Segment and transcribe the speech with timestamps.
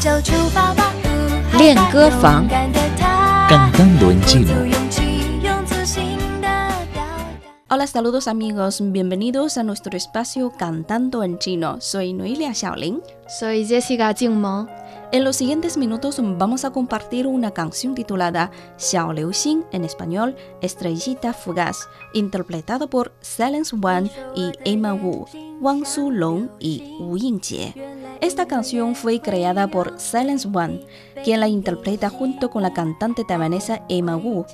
[0.00, 0.92] 就出发吧，
[1.58, 4.46] 练歌房勇敢的他 Cantando en 鼓 chino.
[4.46, 5.02] 足勇气，
[5.42, 6.48] 用自信的
[6.92, 7.74] 表达。
[7.74, 11.80] Hola, saludos amigos, bienvenidos a nuestro espacio Cantando en Chino.
[11.80, 13.00] Soy Noelia Xiaolin.
[13.28, 14.68] Soy Jessica Jingmeng.
[15.11, 20.35] En los siguientes minutos vamos a compartir una canción titulada Xiao Liu Xin, en español
[20.61, 25.25] Estrellita Fugaz, interpretada por Silence Wan y Emma Wu,
[25.61, 27.73] Wang Su Long y Wu Yingjie.
[28.19, 30.81] Esta canción fue creada por Silence Wan,
[31.23, 34.45] quien la interpreta junto con la cantante taiwanesa Emma Wu.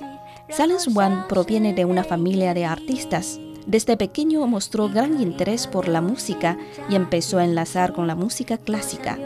[0.50, 3.40] Silence Wan proviene de una familia de artistas.
[3.66, 6.58] Desde pequeño mostró gran interés por la música
[6.88, 9.18] y empezó a enlazar con la música clásica.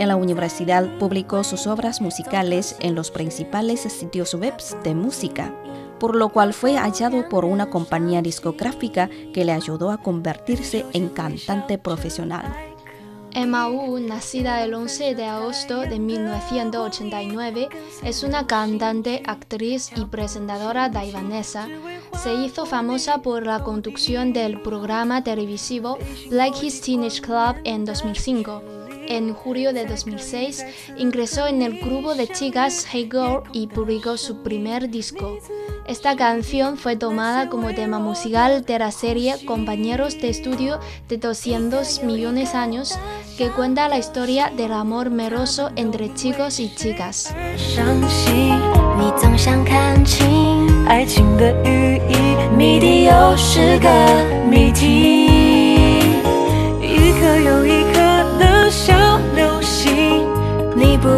[0.00, 5.54] En la universidad publicó sus obras musicales en los principales sitios web de música,
[5.98, 11.10] por lo cual fue hallado por una compañía discográfica que le ayudó a convertirse en
[11.10, 12.46] cantante profesional.
[13.32, 17.68] Emma Wu, nacida el 11 de agosto de 1989,
[18.02, 21.68] es una cantante, actriz y presentadora taiwanesa.
[22.18, 25.98] Se hizo famosa por la conducción del programa televisivo
[26.30, 28.79] Black His Teenage Club en 2005.
[29.10, 30.64] En julio de 2006
[30.96, 35.36] ingresó en el grupo de chicas Hey Girl y publicó su primer disco.
[35.88, 42.04] Esta canción fue tomada como tema musical de la serie Compañeros de Estudio de 200
[42.04, 42.96] millones años,
[43.36, 47.34] que cuenta la historia del amor meroso entre chicos y chicas.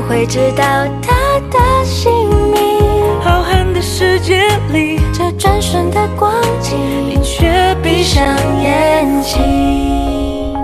[0.08, 0.64] 会知道
[1.02, 2.12] 它的姓
[2.52, 3.22] 名。
[3.22, 6.78] 浩瀚的世界里，这转瞬的光景，
[7.10, 8.24] 你却闭上
[8.62, 10.56] 眼睛。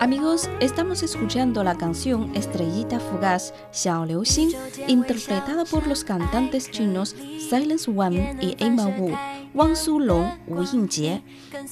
[0.00, 4.52] Amigos, estamos escuchando la canción Estrellita Fugaz Xiao Liu Xin,
[4.86, 7.14] interpretada por los cantantes chinos
[7.50, 9.12] Silence Wan y Emma Wu,
[9.54, 11.22] Wang Su Long, Wu Yingjie.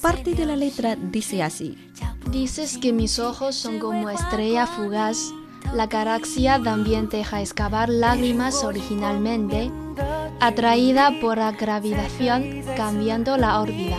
[0.01, 1.77] Parte de la letra dice así.
[2.29, 5.31] Dices que mis ojos son como estrella fugaz.
[5.74, 9.70] la galaxia también deja excavar lágrimas originalmente,
[10.40, 13.96] atraída por la gravitación, cambiando la órbita.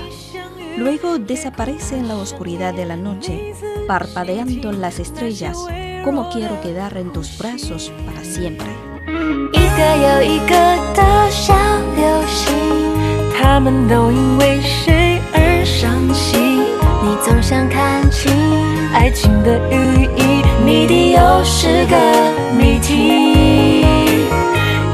[0.77, 3.53] Luego desaparece en la oscuridad de la noche,
[3.87, 5.57] parpadeando las estrellas,
[6.03, 8.67] como quiero quedar en tus brazos para siempre.
[17.23, 18.29] 总想看清
[18.93, 21.95] 爱情的寓意，谜底又是个
[22.57, 23.81] 谜题。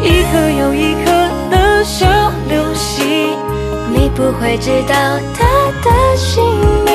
[0.03, 1.11] 一颗又一颗
[1.49, 2.05] 的小
[2.47, 3.35] 流星，
[3.91, 4.93] 你不会知道
[5.33, 5.47] 它
[5.83, 6.43] 的姓
[6.85, 6.93] 名。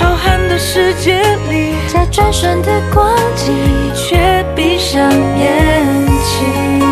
[0.00, 3.54] 浩瀚的世界里，这转瞬的光景，
[3.94, 6.91] 却闭上眼睛。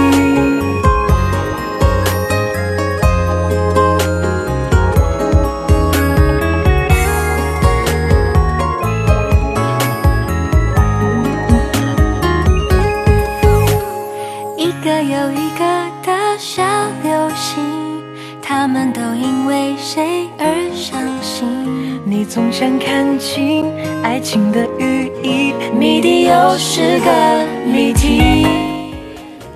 [14.85, 15.65] 个又一个
[16.03, 16.63] 的小
[17.03, 18.03] 流星，
[18.41, 22.01] 他们都因为谁而伤心。
[22.05, 23.65] 你总想看清
[24.03, 28.45] 爱情的寓意，谜底又是个谜题。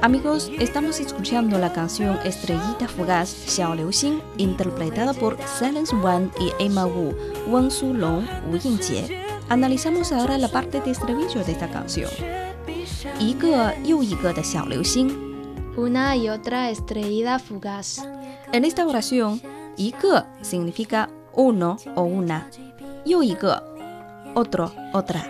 [0.01, 6.51] Amigos, estamos escuchando la canción Estrellita Fugaz Xiao Liu Xin, interpretada por Silence Wan y
[6.57, 7.13] Emma Wu,
[7.50, 9.19] Wang Su Long, Wu Yingjie.
[9.50, 12.09] Analizamos ahora la parte de estribillo de esta canción.
[13.19, 15.09] 一个又一个的小流星。
[15.78, 18.00] Una y otra estrella fugaz.
[18.51, 19.40] En esta oración,
[19.78, 22.41] 一个 significa uno o una,
[23.06, 23.63] 又一个
[24.35, 25.22] otro, otra.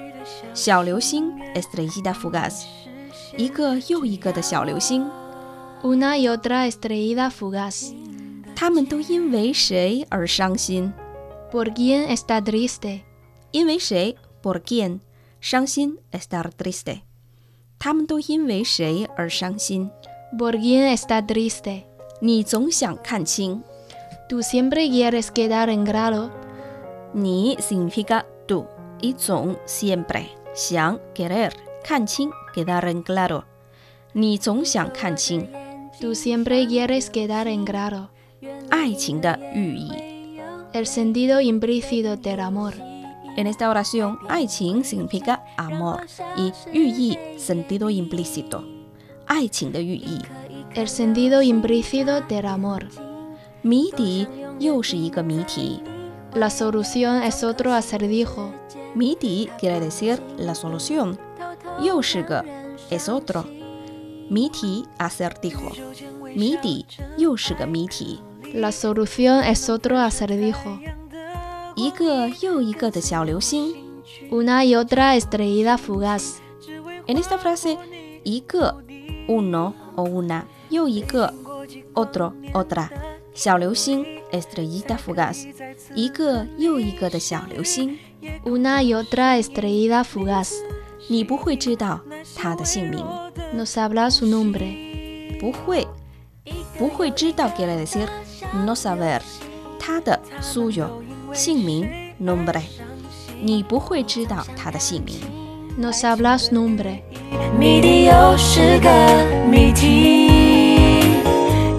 [0.53, 2.63] 小流星 estrellita fugaz.
[3.37, 5.07] 一个又一个的小流星。
[5.83, 7.93] Una y otra estrella fugaz.
[8.55, 10.91] 他们都因为谁而伤心？
[11.51, 13.01] ¿Por quién está triste?
[13.51, 14.15] 因为谁？
[14.41, 14.99] por quién？
[15.39, 17.01] 伤心，estar triste。
[17.83, 19.89] 他们都因为谁而伤心？
[20.37, 21.83] ¿Por quién está triste?
[22.21, 23.63] 你总想看清，
[24.27, 26.29] Tú siempre quieres quedar en grado.
[27.13, 28.65] 你 significa tú
[29.01, 31.51] y 总 siempre 想 querer
[31.83, 33.43] 看清 quedar en claro。
[34.13, 35.47] 你总想看清
[35.99, 38.09] Tú siempre quieres quedar en grado.
[38.69, 39.91] 爱情的寓意。
[40.71, 42.73] El sentido implícito del amor.
[43.36, 48.64] en esta oración, "aiqing" significa amor y "yuyi" sentido implícito.
[49.26, 50.18] "Aiqing" de yuyi,
[50.74, 52.88] el sentido implícito del amor.
[53.62, 54.28] "Mi di",
[54.60, 54.80] yo
[56.34, 58.52] La solución es otro acertijo.
[58.94, 59.16] "Mi
[59.58, 61.18] quiere decir la solución.
[61.82, 62.02] "Yo
[62.90, 63.44] es otro.
[64.30, 65.72] "Mi ti" acertijo.
[66.36, 66.86] "Mi di",
[67.18, 67.36] yo
[68.52, 70.78] La solución es otro acertijo.
[71.75, 73.75] 一个又一个的小流星。
[74.31, 76.39] Una y otra estrellita fugaz.
[77.07, 77.77] En esta frase,
[78.23, 78.75] 一个
[79.27, 81.33] uno o una 又一个
[81.93, 82.89] otro otra
[83.33, 85.47] 小流星 estrellita fugaz
[85.95, 87.97] 一个又一个的小流星，
[88.45, 90.51] Una y otra estrellita fugaz.
[91.07, 92.01] 你不会知道
[92.35, 93.03] 它的姓名，
[93.53, 95.39] No sabrá su nombre.
[95.39, 95.87] 不会，
[96.77, 98.07] 不会知道 quiere decir
[98.65, 99.21] no saber
[99.78, 100.86] 它的 suyo
[101.32, 101.88] 姓名
[102.20, 102.62] nombre，
[103.40, 105.16] 你不会知道他的姓名。
[105.76, 107.00] No sabrá su nombre.
[107.58, 108.88] 谜底又是个
[109.50, 110.26] 谜题，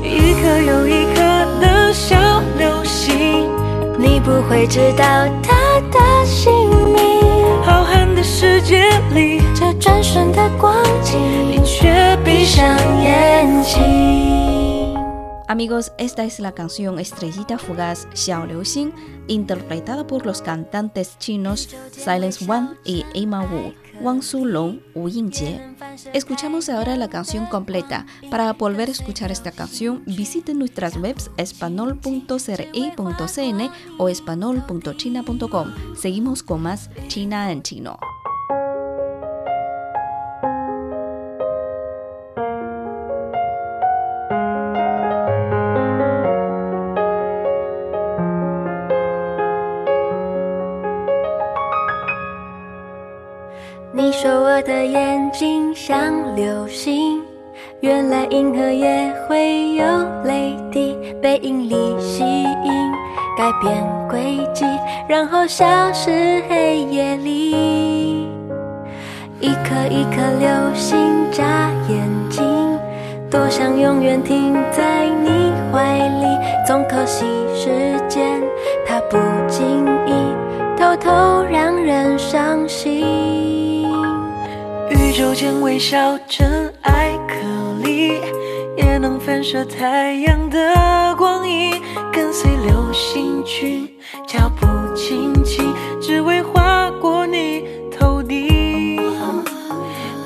[0.04, 1.22] 一颗又一颗
[1.62, 2.16] 的小
[2.58, 3.50] 流星，
[3.98, 5.06] 你不会知道
[5.42, 6.52] 它的姓
[6.92, 7.06] 名。
[7.64, 10.76] 浩瀚的世界里，这转瞬的光
[15.48, 18.92] Amigos, esta es la canción Estrellita Fugaz Xiao Liu Xin,
[19.28, 25.62] interpretada por los cantantes chinos Silence Wan y Emma Wu, Wang Sulong, Wu Yingjie.
[26.14, 28.08] Escuchamos ahora la canción completa.
[28.32, 35.74] Para volver a escuchar esta canción, visiten nuestras webs espanol.cri.cn o espanol.china.com.
[35.96, 38.00] Seguimos con más China en chino.
[54.66, 57.22] 的眼睛像流星，
[57.82, 59.86] 原来银河也会有
[60.24, 62.72] 泪滴，被引力吸引，
[63.38, 63.72] 改变
[64.10, 64.66] 轨迹，
[65.08, 68.28] 然后消失黑夜里。
[69.40, 70.98] 一颗一颗流星
[71.32, 72.44] 眨眼睛，
[73.30, 76.26] 多想永远停在你怀里，
[76.66, 77.24] 总可惜
[77.54, 77.70] 时
[78.10, 78.42] 间
[85.18, 87.36] 手间微笑尘埃颗
[87.82, 88.20] 粒，
[88.76, 91.82] 也能反射太阳的光影，
[92.12, 93.88] 跟随流星群，
[94.28, 99.02] 脚步轻轻，只为划过你头顶。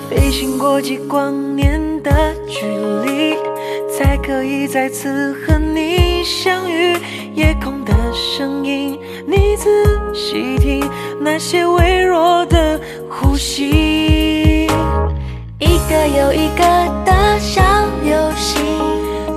[0.10, 2.66] 飞行过几光年的距
[3.06, 3.38] 离，
[3.96, 6.98] 才可以再次和你相遇。
[7.36, 9.70] 夜空的声音，你仔
[10.16, 10.84] 细听，
[11.22, 14.09] 那些微弱的呼吸。
[15.90, 16.64] 一个又一个
[17.04, 17.64] 的小
[18.04, 18.62] 流星，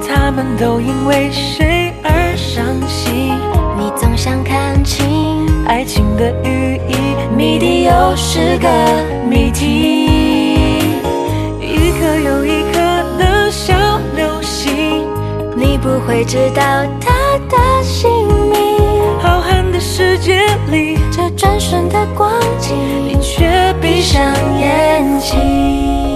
[0.07, 3.33] 他们都因为谁而伤心？
[3.79, 6.95] 你总想看清爱情的寓意，
[7.35, 8.69] 谜底又是个
[9.27, 10.85] 谜题。
[11.59, 12.81] 一颗又一颗
[13.17, 13.73] 的小
[14.15, 15.07] 流星，
[15.57, 16.63] 你不会知道
[17.01, 18.11] 它的姓
[18.51, 18.61] 名。
[19.23, 22.77] 浩瀚的世界里，这转瞬的光景，
[23.09, 24.23] 你却闭上
[24.61, 26.12] 眼睛。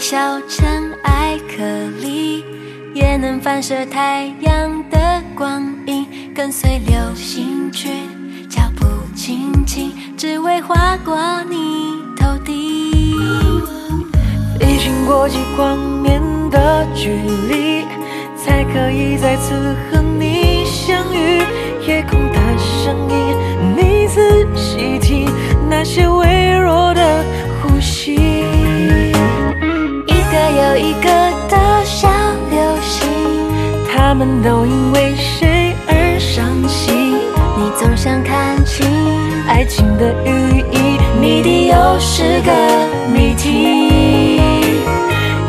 [0.00, 0.16] 小
[0.48, 1.62] 尘埃颗
[2.00, 2.42] 粒，
[2.94, 7.92] 也能反射太阳的光影，跟随流星群，
[8.48, 11.14] 脚步轻轻，只为划过
[11.50, 13.14] 你头顶。
[14.58, 16.18] 飞行过几光年
[16.50, 17.10] 的距
[17.50, 17.84] 离，
[18.42, 21.42] 才可以再次和你相遇。
[21.86, 23.36] 夜空的声音，
[23.76, 25.28] 你仔细听，
[25.68, 27.22] 那些微弱的
[30.70, 31.10] 个又一个
[31.48, 32.08] 的小
[32.48, 33.08] 流星，
[33.90, 37.16] 他们都因为谁而伤心？
[37.56, 38.86] 你总想看清
[39.48, 42.52] 爱情的寓意，谜底又是个
[43.12, 44.40] 谜题。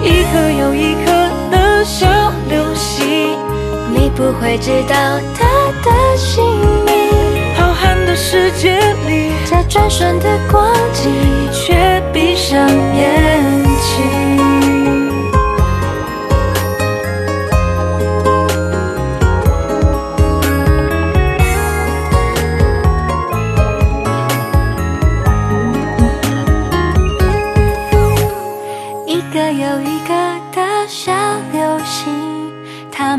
[0.01, 1.11] 一颗又一颗
[1.51, 2.07] 的小
[2.49, 3.37] 流星，
[3.93, 4.95] 你不会知道
[5.37, 5.45] 它
[5.83, 6.43] 的姓
[6.83, 6.91] 名。
[7.55, 11.11] 浩瀚的世界里，这转瞬的光景，
[11.53, 13.20] 却闭上眼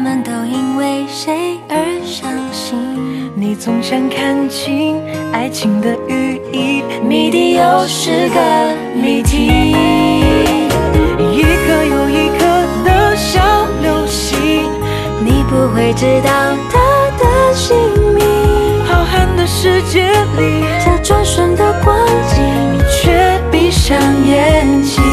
[0.03, 3.31] 们都因为谁而伤心？
[3.37, 5.01] 你总想看清
[5.33, 9.47] 爱情的寓意，谜底又是个谜题。
[11.31, 12.45] 一颗又一颗
[12.85, 13.41] 的小
[13.81, 14.69] 流星，
[15.25, 16.31] 你不会知道
[16.69, 16.81] 他
[17.19, 17.77] 的姓
[18.13, 18.25] 名。
[18.85, 20.03] 浩瀚的世界
[20.37, 22.43] 里，这转瞬的光景，
[22.73, 25.12] 你却闭上眼睛。